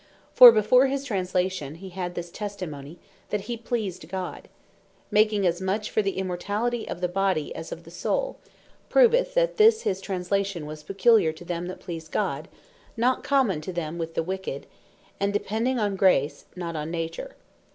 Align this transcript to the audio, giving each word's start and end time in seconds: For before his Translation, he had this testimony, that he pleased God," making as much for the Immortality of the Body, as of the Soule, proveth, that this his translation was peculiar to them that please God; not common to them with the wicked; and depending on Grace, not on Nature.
For 0.33 0.51
before 0.51 0.87
his 0.87 1.03
Translation, 1.03 1.75
he 1.75 1.89
had 1.89 2.15
this 2.15 2.31
testimony, 2.31 2.97
that 3.29 3.41
he 3.41 3.55
pleased 3.55 4.09
God," 4.09 4.49
making 5.11 5.45
as 5.45 5.61
much 5.61 5.91
for 5.91 6.01
the 6.01 6.17
Immortality 6.17 6.89
of 6.89 7.01
the 7.01 7.07
Body, 7.07 7.53
as 7.53 7.71
of 7.71 7.83
the 7.83 7.91
Soule, 7.91 8.39
proveth, 8.89 9.35
that 9.35 9.57
this 9.57 9.83
his 9.83 10.01
translation 10.01 10.65
was 10.65 10.81
peculiar 10.81 11.31
to 11.33 11.45
them 11.45 11.67
that 11.67 11.79
please 11.79 12.07
God; 12.07 12.47
not 12.97 13.23
common 13.23 13.61
to 13.61 13.71
them 13.71 13.99
with 13.99 14.15
the 14.15 14.23
wicked; 14.23 14.65
and 15.19 15.31
depending 15.31 15.77
on 15.77 15.95
Grace, 15.95 16.45
not 16.55 16.75
on 16.75 16.89
Nature. 16.89 17.35